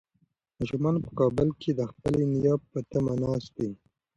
[0.57, 3.71] ماشومان په کابل کې د خپلې نیا په تمه ناست دي.